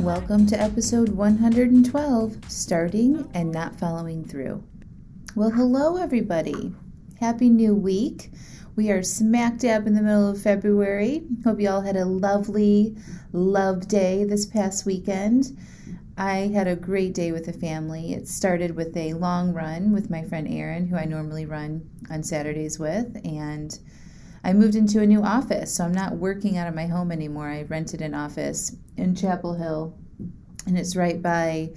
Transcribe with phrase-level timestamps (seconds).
[0.00, 4.64] Welcome to episode 112 Starting and Not Following Through.
[5.36, 6.74] Well, hello, everybody.
[7.20, 8.32] Happy New Week.
[8.74, 11.22] We are smack dab in the middle of February.
[11.44, 12.96] Hope you all had a lovely
[13.32, 15.56] love day this past weekend.
[16.16, 18.14] I had a great day with the family.
[18.14, 22.24] It started with a long run with my friend Erin, who I normally run on
[22.24, 23.78] Saturdays with, and
[24.44, 27.48] I moved into a new office, so I'm not working out of my home anymore.
[27.48, 29.94] I rented an office in Chapel Hill,
[30.66, 31.70] and it's right by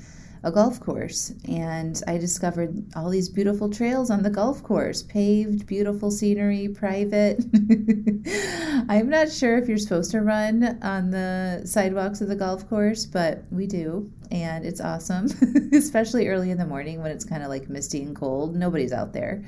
[0.44, 5.68] a golf course and I discovered all these beautiful trails on the golf course paved,
[5.68, 7.44] beautiful scenery, private.
[8.90, 13.06] I'm not sure if you're supposed to run on the sidewalks of the golf course,
[13.06, 15.28] but we do, and it's awesome,
[15.74, 18.56] especially early in the morning when it's kind of like misty and cold.
[18.56, 19.44] Nobody's out there.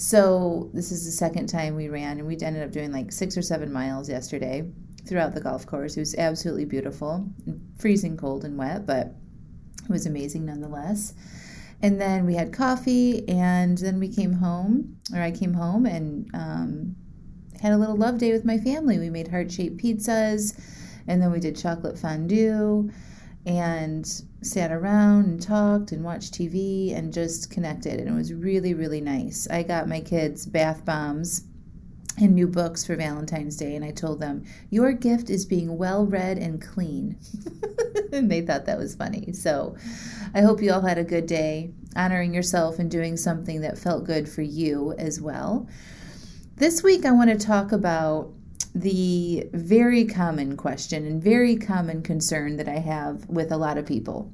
[0.00, 3.36] So, this is the second time we ran, and we ended up doing like six
[3.36, 4.66] or seven miles yesterday
[5.06, 5.94] throughout the golf course.
[5.94, 7.28] It was absolutely beautiful,
[7.78, 9.08] freezing cold and wet, but
[9.84, 11.12] it was amazing nonetheless.
[11.82, 16.30] And then we had coffee, and then we came home, or I came home and
[16.32, 16.96] um,
[17.60, 18.98] had a little love day with my family.
[18.98, 20.58] We made heart shaped pizzas,
[21.08, 22.90] and then we did chocolate fondue
[23.46, 24.06] and
[24.42, 27.98] sat around and talked and watched TV and just connected.
[27.98, 29.48] And it was really, really nice.
[29.50, 31.44] I got my kids bath bombs
[32.18, 36.04] and new books for Valentine's Day, and I told them, Your gift is being well
[36.04, 37.16] read and clean.
[38.12, 39.32] and they thought that was funny.
[39.32, 39.76] So
[40.34, 44.04] I hope you all had a good day, honoring yourself and doing something that felt
[44.04, 45.66] good for you as well.
[46.56, 48.32] This week, I want to talk about
[48.74, 53.86] the very common question and very common concern that I have with a lot of
[53.86, 54.32] people.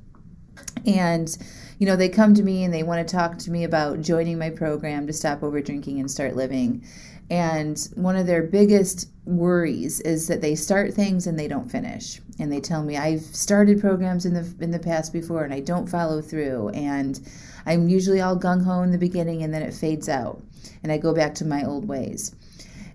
[0.87, 1.37] And,
[1.79, 4.39] you know, they come to me and they want to talk to me about joining
[4.39, 6.85] my program to stop over drinking and start living.
[7.29, 12.21] And one of their biggest worries is that they start things and they don't finish.
[12.39, 15.61] And they tell me I've started programs in the in the past before and I
[15.61, 17.21] don't follow through and
[17.65, 20.41] I'm usually all gung ho in the beginning and then it fades out
[20.83, 22.33] and I go back to my old ways.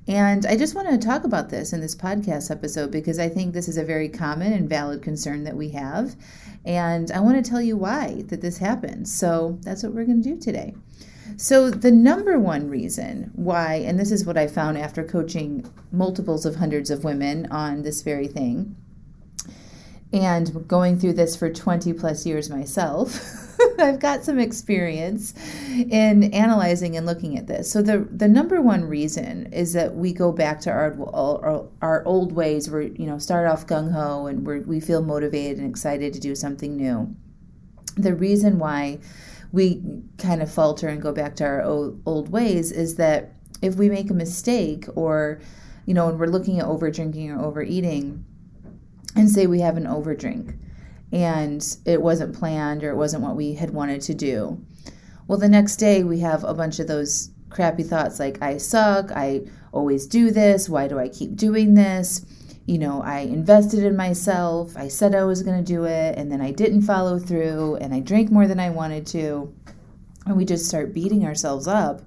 [0.08, 3.54] And I just want to talk about this in this podcast episode because I think
[3.54, 6.16] this is a very common and valid concern that we have.
[6.66, 9.14] And I want to tell you why that this happens.
[9.14, 10.76] So that's what we're going to do today.
[11.38, 16.46] So, the number one reason why, and this is what I found after coaching multiples
[16.46, 18.76] of hundreds of women on this very thing,
[20.14, 23.20] and going through this for 20 plus years myself,
[23.80, 25.34] I've got some experience
[25.70, 27.72] in analyzing and looking at this.
[27.72, 32.06] So, the, the number one reason is that we go back to our, our, our
[32.06, 32.70] old ways.
[32.70, 36.20] We're you know, start off gung ho and we we feel motivated and excited to
[36.20, 37.16] do something new.
[37.96, 39.00] The reason why
[39.52, 39.82] we
[40.18, 43.90] kind of falter and go back to our old, old ways is that if we
[43.90, 45.40] make a mistake or
[45.86, 48.26] you know when we're looking at over drinking or overeating
[49.16, 50.58] and say we have an overdrink
[51.12, 54.64] and it wasn't planned or it wasn't what we had wanted to do
[55.28, 59.12] well the next day we have a bunch of those crappy thoughts like i suck
[59.12, 59.42] i
[59.72, 62.26] always do this why do i keep doing this
[62.66, 64.78] you know, I invested in myself.
[64.78, 67.94] I said I was going to do it, and then I didn't follow through, and
[67.94, 69.54] I drank more than I wanted to.
[70.26, 72.02] And we just start beating ourselves up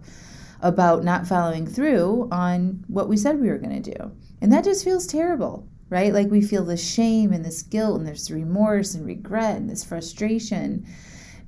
[0.61, 4.13] about not following through on what we said we were going to do.
[4.41, 6.13] And that just feels terrible, right?
[6.13, 9.85] Like we feel this shame and this guilt and this remorse and regret and this
[9.85, 10.87] frustration.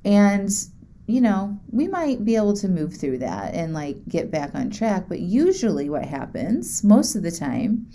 [0.05, 0.49] And,
[1.07, 4.69] you know, we might be able to move through that and like get back on
[4.69, 5.05] track.
[5.09, 7.87] But usually what happens most of the time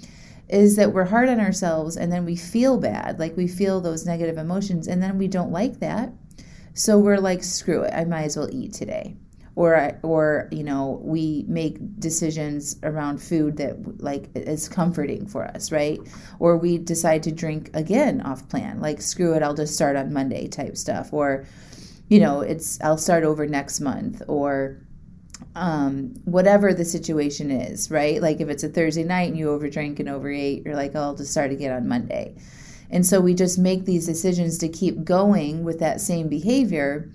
[0.49, 4.05] is that we're hard on ourselves and then we feel bad, like we feel those
[4.05, 6.13] negative emotions, and then we don't like that.
[6.75, 9.17] So we're like, screw it, I might as well eat today.
[9.55, 15.71] Or, or you know, we make decisions around food that like is comforting for us,
[15.71, 16.01] right?
[16.39, 20.13] Or we decide to drink again off plan, like screw it, I'll just start on
[20.13, 21.13] Monday type stuff.
[21.13, 21.45] Or,
[22.09, 24.23] you know, it's I'll start over next month.
[24.27, 24.79] Or
[25.55, 28.23] um, whatever the situation is, right?
[28.23, 31.15] Like if it's a Thursday night and you overdrink and overate, you're like, oh, I'll
[31.15, 32.37] just start again on Monday.
[32.91, 37.11] And so we just make these decisions to keep going with that same behavior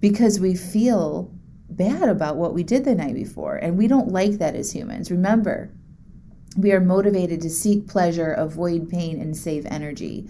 [0.00, 1.32] because we feel
[1.76, 3.56] bad about what we did the night before.
[3.56, 5.10] And we don't like that as humans.
[5.10, 5.70] Remember,
[6.56, 10.28] We are motivated to seek pleasure, avoid pain, and save energy.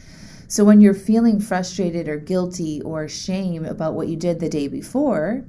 [0.49, 4.69] So when you're feeling frustrated or guilty or shame about what you did the day
[4.69, 5.45] before,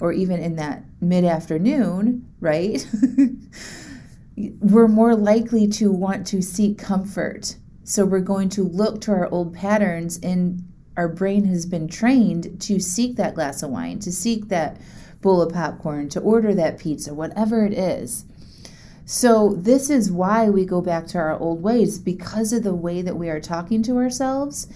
[0.00, 2.86] or even in that mid afternoon, right?
[4.36, 7.56] we're more likely to want to seek comfort.
[7.84, 10.62] So we're going to look to our old patterns, and
[10.96, 14.78] our brain has been trained to seek that glass of wine, to seek that
[15.24, 18.26] bowl of popcorn, to order that pizza, whatever it is.
[19.06, 23.02] So, this is why we go back to our old ways because of the way
[23.02, 24.68] that we are talking to ourselves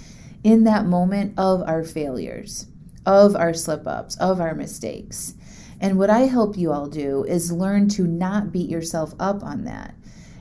[0.42, 2.66] in that moment of our failures,
[3.06, 5.34] of our slip ups, of our mistakes.
[5.80, 9.64] And what I help you all do is learn to not beat yourself up on
[9.64, 9.94] that.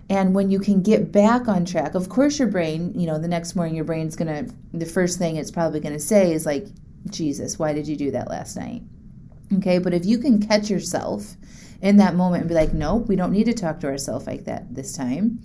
[0.10, 3.28] And when you can get back on track, of course, your brain, you know, the
[3.28, 6.66] next morning, your brain's gonna, the first thing it's probably gonna say is like,
[7.10, 8.84] Jesus, why did you do that last night?
[9.56, 11.36] Okay, but if you can catch yourself
[11.82, 14.46] in that moment and be like, nope, we don't need to talk to ourselves like
[14.46, 15.40] that this time.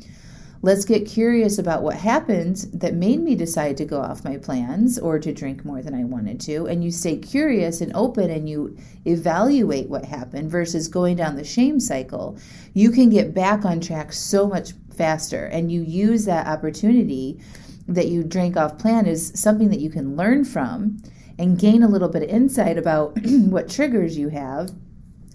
[0.65, 4.97] Let's get curious about what happened that made me decide to go off my plans
[4.97, 6.67] or to drink more than I wanted to.
[6.67, 11.43] And you stay curious and open and you evaluate what happened versus going down the
[11.43, 12.39] shame cycle.
[12.75, 15.47] You can get back on track so much faster.
[15.47, 17.41] And you use that opportunity
[17.89, 21.03] that you drank off plan as something that you can learn from
[21.43, 24.71] and gain a little bit of insight about what triggers you have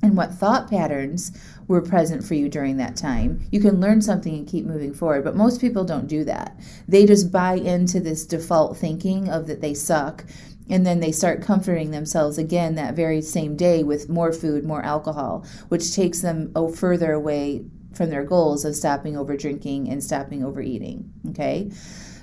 [0.01, 1.31] and what thought patterns
[1.67, 3.45] were present for you during that time.
[3.51, 6.57] You can learn something and keep moving forward, but most people don't do that.
[6.87, 10.23] They just buy into this default thinking of that they suck
[10.69, 14.83] and then they start comforting themselves again that very same day with more food, more
[14.83, 17.65] alcohol, which takes them oh, further away
[17.97, 21.11] from their goals of stopping over drinking and stopping overeating.
[21.29, 21.71] Okay.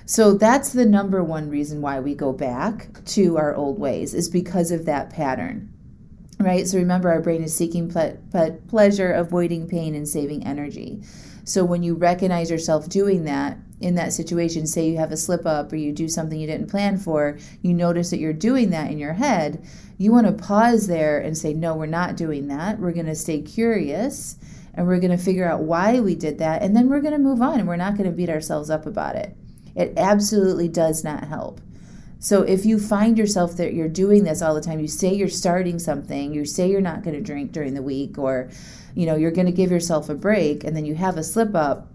[0.05, 4.29] So that's the number one reason why we go back to our old ways is
[4.29, 5.71] because of that pattern
[6.39, 6.67] right?
[6.67, 11.01] So remember, our brain is seeking ple- ple- pleasure, avoiding pain, and saving energy.
[11.43, 15.45] So when you recognize yourself doing that in that situation, say you have a slip
[15.45, 18.89] up or you do something you didn't plan for, you notice that you're doing that
[18.89, 19.65] in your head,
[19.97, 22.79] you want to pause there and say, no, we're not doing that.
[22.79, 24.37] We're going to stay curious
[24.75, 26.61] and we're going to figure out why we did that.
[26.61, 28.85] And then we're going to move on and we're not going to beat ourselves up
[28.85, 29.35] about it.
[29.75, 31.59] It absolutely does not help.
[32.19, 35.27] So if you find yourself that you're doing this all the time, you say you're
[35.27, 38.49] starting something, you say you're not going to drink during the week, or
[38.95, 41.53] you know you're going to give yourself a break, and then you have a slip
[41.53, 41.91] up.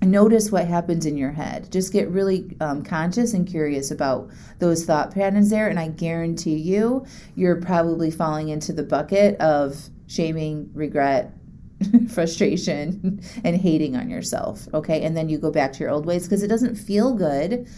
[0.00, 1.70] Notice what happens in your head.
[1.70, 4.30] Just get really um, conscious and curious about
[4.60, 9.90] those thought patterns there, and I guarantee you, you're probably falling into the bucket of
[10.06, 11.35] shaming, regret,
[12.08, 14.66] frustration, and hating on yourself.
[14.72, 17.68] Okay, and then you go back to your old ways because it doesn't feel good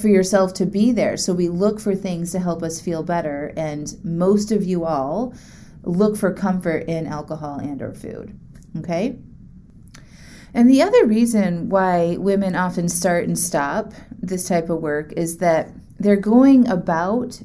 [0.00, 1.16] for yourself to be there.
[1.16, 5.34] So we look for things to help us feel better and most of you all
[5.82, 8.38] look for comfort in alcohol and or food.
[8.78, 9.18] Okay?
[10.52, 15.38] And the other reason why women often start and stop this type of work is
[15.38, 17.40] that they're going about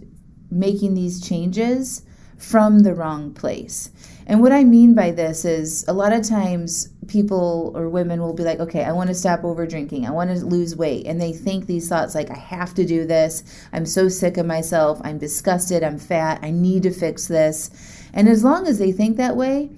[0.50, 2.04] making these changes
[2.38, 3.92] from the wrong place.
[4.28, 8.34] And what I mean by this is a lot of times people or women will
[8.34, 10.08] be like, okay, I want to stop over drinking.
[10.08, 11.06] I want to lose weight.
[11.06, 13.44] And they think these thoughts like, I have to do this.
[13.72, 15.00] I'm so sick of myself.
[15.04, 15.84] I'm disgusted.
[15.84, 16.40] I'm fat.
[16.42, 17.70] I need to fix this.
[18.14, 19.70] And as long as they think that way,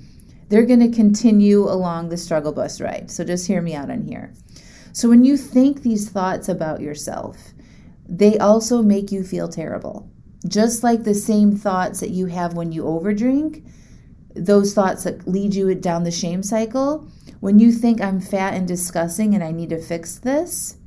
[0.47, 3.11] they're going to continue along the struggle bus ride.
[3.11, 4.33] So just hear me out on here.
[4.93, 7.37] So when you think these thoughts about yourself,
[8.07, 10.09] they also make you feel terrible.
[10.47, 13.65] Just like the same thoughts that you have when you overdrink
[14.37, 17.07] those thoughts that lead you down the shame cycle,
[17.39, 20.77] when you think I'm fat and disgusting and I need to fix this,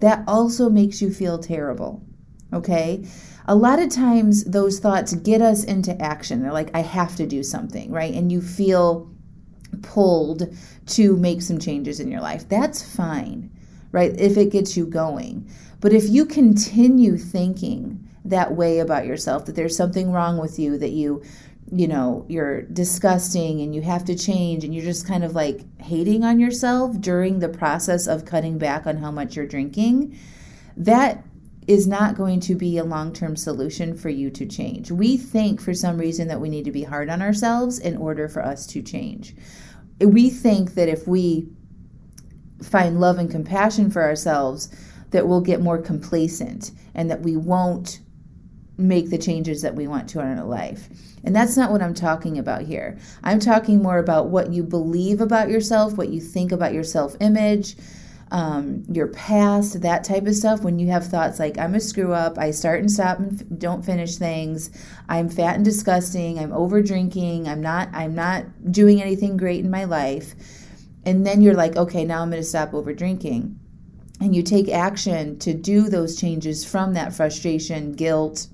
[0.00, 2.02] that also makes you feel terrible.
[2.52, 3.04] Okay?
[3.46, 6.42] A lot of times those thoughts get us into action.
[6.42, 8.14] They're like, I have to do something, right?
[8.14, 9.10] And you feel
[9.82, 10.54] pulled
[10.86, 12.48] to make some changes in your life.
[12.48, 13.50] That's fine,
[13.92, 14.18] right?
[14.18, 15.48] If it gets you going.
[15.80, 20.76] But if you continue thinking that way about yourself, that there's something wrong with you,
[20.78, 21.22] that you
[21.70, 21.92] you mm-hmm.
[21.92, 26.24] know, you're disgusting and you have to change and you're just kind of like hating
[26.24, 30.18] on yourself during the process of cutting back on how much you're drinking,
[30.76, 31.24] that
[31.66, 34.90] is not going to be a long term solution for you to change.
[34.90, 38.28] We think for some reason that we need to be hard on ourselves in order
[38.28, 39.36] for us to change.
[40.00, 41.48] We think that if we
[42.62, 44.74] find love and compassion for ourselves,
[45.10, 48.00] that we'll get more complacent and that we won't
[48.78, 50.88] make the changes that we want to in our life.
[51.24, 52.96] And that's not what I'm talking about here.
[53.24, 57.16] I'm talking more about what you believe about yourself, what you think about your self
[57.20, 57.76] image,
[58.30, 60.62] um, your past, that type of stuff.
[60.62, 63.84] When you have thoughts like, I'm a screw up, I start and stop and don't
[63.84, 64.70] finish things,
[65.08, 69.70] I'm fat and disgusting, I'm over drinking, I'm not, I'm not doing anything great in
[69.70, 70.34] my life.
[71.04, 73.58] And then you're like, okay, now I'm going to stop over drinking.
[74.20, 78.48] And you take action to do those changes from that frustration, guilt,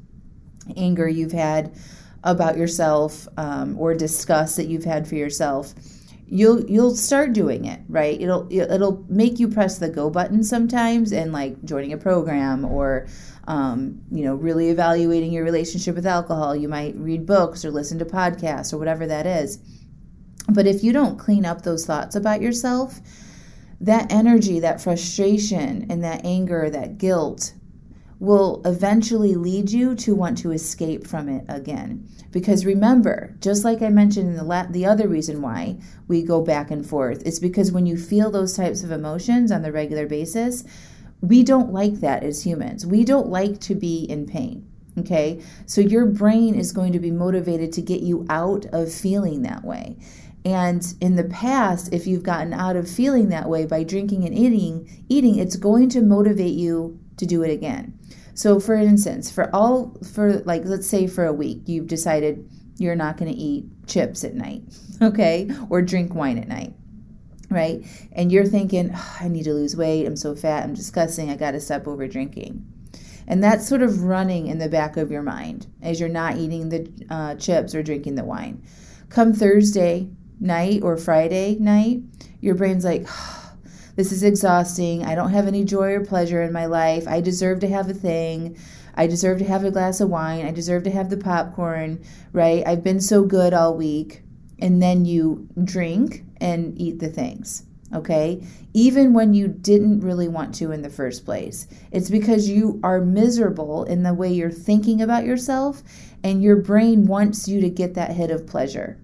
[0.76, 1.74] anger you've had
[2.22, 5.74] about yourself, um, or disgust that you've had for yourself
[6.26, 8.20] you'll you'll start doing it right?
[8.20, 13.06] It'll it'll make you press the go button sometimes and like joining a program or
[13.46, 16.56] um, you know really evaluating your relationship with alcohol.
[16.56, 19.58] You might read books or listen to podcasts or whatever that is.
[20.48, 23.00] But if you don't clean up those thoughts about yourself
[23.80, 27.52] that energy that frustration and that anger that guilt
[28.24, 32.08] will eventually lead you to want to escape from it again.
[32.30, 35.78] Because remember, just like I mentioned in the la- the other reason why
[36.08, 39.62] we go back and forth, it's because when you feel those types of emotions on
[39.62, 40.64] the regular basis,
[41.20, 42.84] we don't like that as humans.
[42.84, 44.68] We don't like to be in pain.
[44.98, 45.42] Okay?
[45.66, 49.64] So your brain is going to be motivated to get you out of feeling that
[49.64, 49.96] way.
[50.44, 54.36] And in the past, if you've gotten out of feeling that way by drinking and
[54.36, 57.98] eating, eating, it's going to motivate you to do it again.
[58.34, 62.96] So for instance, for all for like let's say for a week you've decided you're
[62.96, 64.62] not going to eat chips at night,
[65.02, 65.50] okay?
[65.70, 66.74] Or drink wine at night.
[67.50, 67.84] Right?
[68.12, 70.06] And you're thinking, oh, I need to lose weight.
[70.06, 70.64] I'm so fat.
[70.64, 71.30] I'm disgusting.
[71.30, 72.66] I got to stop over drinking.
[73.28, 76.68] And that's sort of running in the back of your mind as you're not eating
[76.68, 78.62] the uh, chips or drinking the wine.
[79.08, 80.10] Come Thursday
[80.40, 82.02] night or Friday night,
[82.40, 83.43] your brain's like, oh,
[83.96, 85.04] this is exhausting.
[85.04, 87.06] I don't have any joy or pleasure in my life.
[87.06, 88.56] I deserve to have a thing.
[88.94, 90.46] I deserve to have a glass of wine.
[90.46, 92.66] I deserve to have the popcorn, right?
[92.66, 94.22] I've been so good all week.
[94.60, 98.46] And then you drink and eat the things, okay?
[98.72, 101.66] Even when you didn't really want to in the first place.
[101.90, 105.82] It's because you are miserable in the way you're thinking about yourself,
[106.22, 109.03] and your brain wants you to get that hit of pleasure.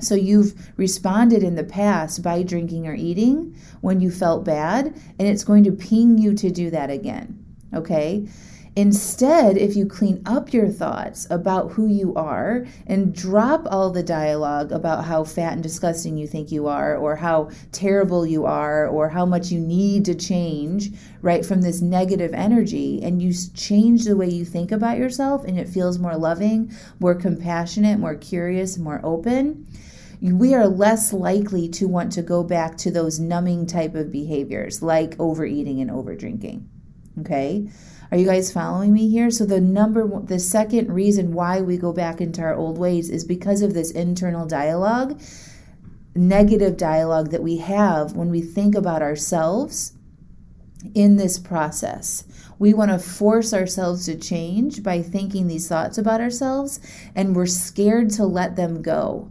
[0.00, 4.86] So you've responded in the past by drinking or eating when you felt bad,
[5.18, 7.44] and it's going to ping you to do that again.
[7.74, 8.26] Okay?
[8.80, 14.02] Instead, if you clean up your thoughts about who you are and drop all the
[14.02, 18.86] dialogue about how fat and disgusting you think you are, or how terrible you are,
[18.86, 20.88] or how much you need to change,
[21.20, 25.58] right, from this negative energy, and you change the way you think about yourself, and
[25.58, 29.66] it feels more loving, more compassionate, more curious, more open
[30.22, 34.82] we are less likely to want to go back to those numbing type of behaviors
[34.82, 36.62] like overeating and overdrinking.
[37.20, 37.68] Okay?
[38.10, 39.30] Are you guys following me here?
[39.30, 43.24] So the number the second reason why we go back into our old ways is
[43.24, 45.20] because of this internal dialogue,
[46.14, 49.92] negative dialogue that we have when we think about ourselves
[50.94, 52.24] in this process.
[52.58, 56.80] We want to force ourselves to change by thinking these thoughts about ourselves
[57.14, 59.30] and we're scared to let them go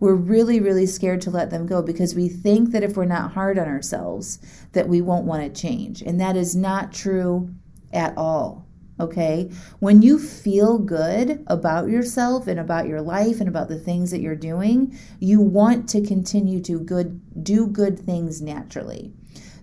[0.00, 3.32] we're really really scared to let them go because we think that if we're not
[3.32, 4.38] hard on ourselves
[4.72, 6.02] that we won't want to change.
[6.02, 7.50] And that is not true
[7.92, 8.68] at all
[9.00, 9.50] okay?
[9.78, 14.20] When you feel good about yourself and about your life and about the things that
[14.20, 19.12] you're doing you want to continue to good do good things naturally.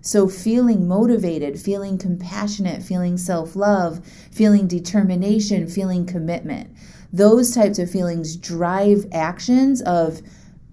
[0.00, 6.70] So, feeling motivated, feeling compassionate, feeling self love, feeling determination, feeling commitment
[7.12, 10.22] those types of feelings drive actions of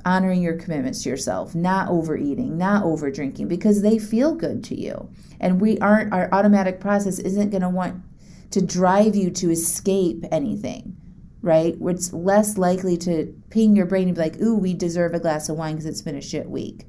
[0.05, 4.79] honoring your commitments to yourself, not overeating, not over drinking, because they feel good to
[4.79, 5.09] you.
[5.39, 8.03] And we aren't, our automatic process isn't going to want
[8.51, 10.95] to drive you to escape anything,
[11.41, 11.75] right?
[11.79, 15.49] It's less likely to ping your brain and be like, ooh, we deserve a glass
[15.49, 16.85] of wine because it's been a shit week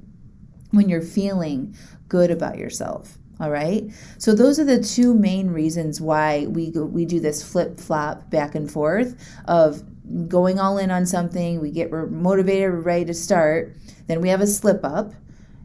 [0.71, 1.75] when you're feeling
[2.07, 3.17] good about yourself.
[3.39, 3.91] All right.
[4.17, 8.55] So those are the two main reasons why we we do this flip flop back
[8.55, 9.15] and forth
[9.45, 9.83] of
[10.29, 11.59] going all in on something.
[11.59, 13.75] We get we're motivated, we're ready to start.
[14.07, 15.13] Then we have a slip up,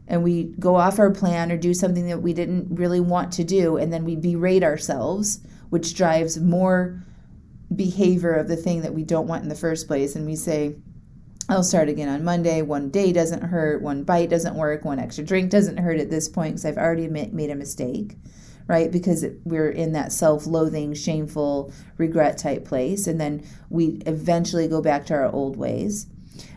[0.07, 3.43] and we go off our plan or do something that we didn't really want to
[3.43, 7.05] do, and then we berate ourselves, which drives more
[7.73, 10.15] behavior of the thing that we don't want in the first place.
[10.15, 10.75] And we say,
[11.51, 12.61] I'll start again on Monday.
[12.61, 13.81] One day doesn't hurt.
[13.81, 14.85] One bite doesn't work.
[14.85, 18.15] One extra drink doesn't hurt at this point because I've already made a mistake,
[18.67, 18.89] right?
[18.89, 23.05] Because we're in that self loathing, shameful, regret type place.
[23.05, 26.07] And then we eventually go back to our old ways.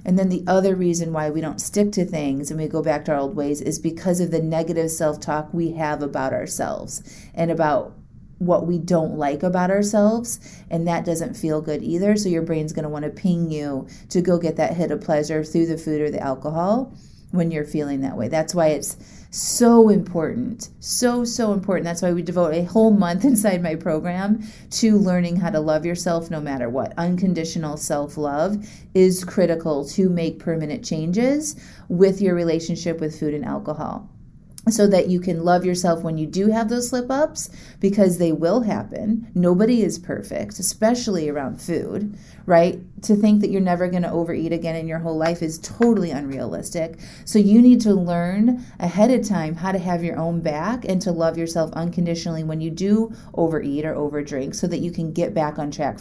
[0.05, 3.05] And then the other reason why we don't stick to things and we go back
[3.07, 7.03] to our old ways is because of the negative self talk we have about ourselves
[7.35, 7.97] and about
[8.39, 12.73] what we don't like about ourselves and that doesn't feel good either so your brain's
[12.73, 15.79] going to want to ping you to go get that hit of pleasure through the
[15.79, 16.93] food or the alcohol
[17.35, 18.29] when you're feeling that way.
[18.29, 18.97] That's why it's
[19.31, 20.69] so important.
[20.79, 21.85] So, so important.
[21.85, 25.85] That's why we devote a whole month inside my program to learning how to love
[25.85, 26.95] yourself no matter what.
[26.97, 28.65] Unconditional self love
[28.95, 31.57] is critical to make permanent changes
[31.89, 34.09] with your relationship with food and alcohol
[34.69, 38.33] so that you can love yourself when you do have those slip ups because they
[38.33, 39.31] will happen.
[39.35, 42.17] Nobody is perfect, especially around food,
[42.47, 42.81] right?
[43.03, 46.11] To think that you're never going to overeat again in your whole life is totally
[46.11, 46.99] unrealistic.
[47.25, 51.01] So you need to learn ahead of time how to have your own back and
[51.03, 55.35] to love yourself unconditionally when you do overeat or overdrink so that you can get
[55.35, 55.99] back on track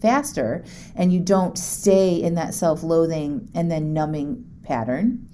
[0.00, 0.64] faster
[0.96, 5.28] and you don't stay in that self loathing and then numbing pattern.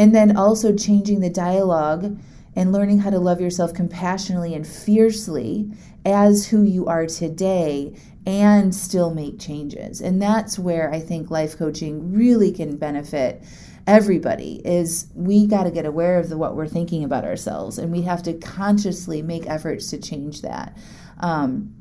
[0.00, 2.18] And then also changing the dialogue
[2.56, 5.70] and learning how to love yourself compassionately and fiercely
[6.06, 10.00] as who you are today and still make changes.
[10.00, 13.42] And that's where I think life coaching really can benefit
[13.86, 17.92] everybody is we got to get aware of the, what we're thinking about ourselves and
[17.92, 20.78] we have to consciously make efforts to change that.
[21.18, 21.74] Um,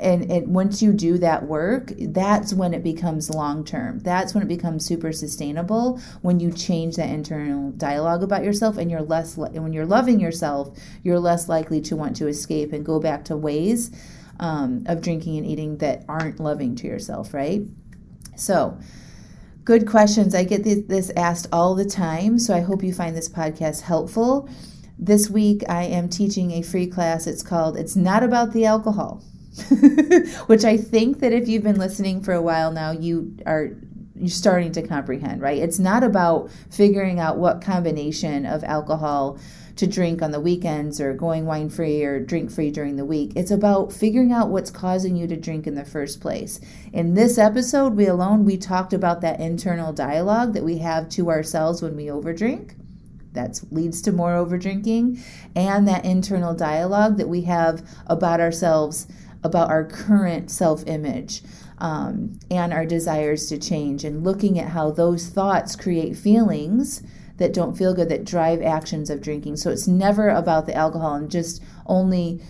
[0.00, 4.48] and, once you do that work that's when it becomes long term that's when it
[4.48, 9.62] becomes super sustainable when you change that internal dialogue about yourself and you're less and
[9.62, 13.36] when you're loving yourself you're less likely to want to escape and go back to
[13.36, 13.90] ways
[14.40, 17.62] um, of drinking and eating that aren't loving to yourself right?
[18.36, 18.78] So
[19.64, 20.34] good questions.
[20.34, 24.48] I get this asked all the time so i hope you find this podcast helpful.
[24.98, 27.26] This week i am teaching a free class.
[27.26, 29.22] It's called it's not about the alcohol
[30.46, 33.70] which I think that if you've been listening for a while now, you are
[34.14, 35.58] you're starting to comprehend, right?
[35.58, 39.38] It's not about figuring out what combination of alcohol
[39.76, 43.32] to drink on the weekends or going wine free or drink free during the week.
[43.34, 46.60] It's about figuring out what's causing you to drink in the first place.
[46.92, 51.30] In this episode, we alone, we talked about that internal dialogue that we have to
[51.30, 52.74] ourselves when we overdrink.
[53.32, 55.22] That leads to more overdrinking,
[55.54, 59.06] and that internal dialogue that we have about ourselves
[59.42, 61.42] about our current self image
[61.78, 67.02] um, and our desires to change, and looking at how those thoughts create feelings
[67.38, 69.56] that don't feel good that drive actions of drinking.
[69.56, 72.42] So it's never about the alcohol and just only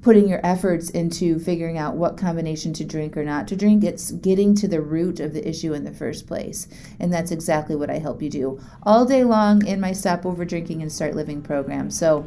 [0.00, 3.84] putting your efforts into figuring out what combination to drink or not to drink.
[3.84, 6.66] It's getting to the root of the issue in the first place.
[6.98, 10.44] And that's exactly what I help you do all day long in my Stop Over
[10.44, 11.88] Drinking and Start Living program.
[11.88, 12.26] So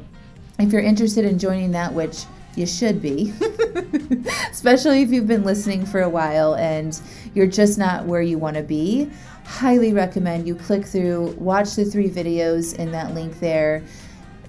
[0.58, 2.26] if you're interested in joining that, which
[2.58, 3.34] you should be,
[4.52, 7.00] especially if you've been listening for a while and
[7.34, 9.10] you're just not where you want to be.
[9.46, 13.84] Highly recommend you click through, watch the three videos in that link there,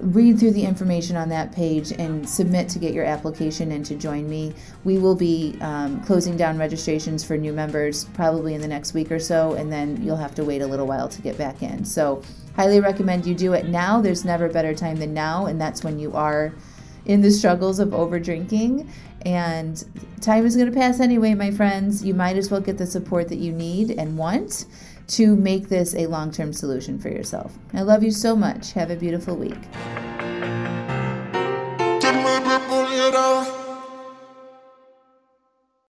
[0.00, 3.94] read through the information on that page, and submit to get your application and to
[3.94, 4.54] join me.
[4.84, 9.10] We will be um, closing down registrations for new members probably in the next week
[9.10, 11.84] or so, and then you'll have to wait a little while to get back in.
[11.84, 12.22] So,
[12.54, 14.00] highly recommend you do it now.
[14.00, 16.52] There's never a better time than now, and that's when you are
[17.06, 18.90] in the struggles of over drinking.
[19.22, 19.82] And
[20.20, 22.04] time is going to pass anyway, my friends.
[22.04, 24.66] You might as well get the support that you need and want
[25.08, 27.56] to make this a long term solution for yourself.
[27.72, 28.72] I love you so much.
[28.72, 29.58] Have a beautiful week.